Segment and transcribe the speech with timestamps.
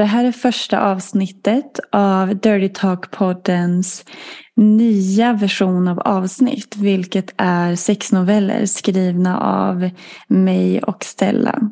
[0.00, 4.04] Det här är första avsnittet av Dirty Talk-poddens
[4.56, 6.76] nya version av avsnitt.
[6.76, 9.90] Vilket är sex noveller skrivna av
[10.28, 11.70] mig och Stella.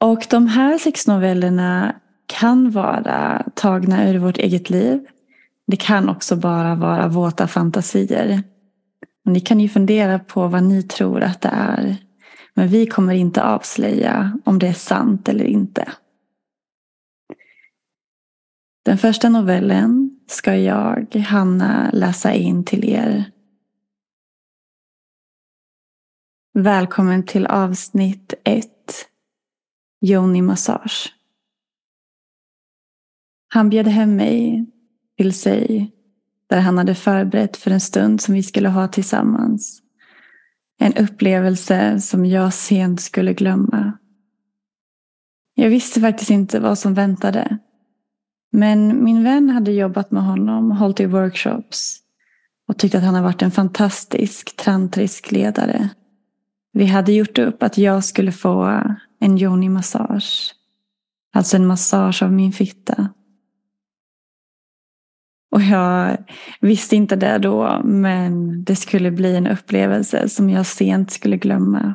[0.00, 1.96] Och de här sex novellerna
[2.26, 5.06] kan vara tagna ur vårt eget liv.
[5.66, 8.42] Det kan också bara vara våta fantasier.
[9.24, 11.96] Ni kan ju fundera på vad ni tror att det är.
[12.54, 15.88] Men vi kommer inte avslöja om det är sant eller inte.
[18.82, 23.24] Den första novellen ska jag, Hanna, läsa in till er.
[26.54, 28.66] Välkommen till avsnitt 1.
[30.00, 31.14] Joni Massage.
[33.48, 34.66] Han bjöd hem mig
[35.16, 35.92] till sig
[36.46, 39.82] där han hade förberett för en stund som vi skulle ha tillsammans.
[40.78, 43.98] En upplevelse som jag sent skulle glömma.
[45.54, 47.58] Jag visste faktiskt inte vad som väntade.
[48.50, 51.96] Men min vän hade jobbat med honom, hållit i workshops
[52.68, 55.88] och tyckte att han har varit en fantastisk tantrisk ledare.
[56.72, 58.82] Vi hade gjort upp att jag skulle få
[59.20, 60.54] en yoni-massage.
[61.32, 63.08] Alltså en massage av min fitta.
[65.50, 66.16] Och jag
[66.60, 71.94] visste inte det då, men det skulle bli en upplevelse som jag sent skulle glömma.